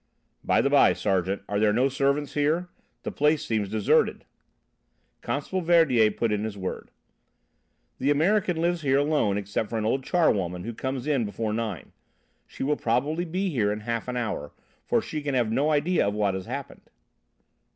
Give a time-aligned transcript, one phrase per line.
[0.43, 2.69] "By the by, Sergeant, are there no servants here?
[3.03, 4.25] The place seems deserted."
[5.21, 6.89] Constable Verdier put in his word:
[7.99, 11.91] "The American lives here alone except for an old charwoman who comes in before nine.
[12.47, 14.53] She will probably be here in half an hour,
[14.83, 16.89] for she can have no idea of what has happened."